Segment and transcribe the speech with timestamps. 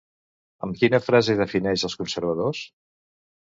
[0.67, 2.67] Amb quina frase defineix els conservadors?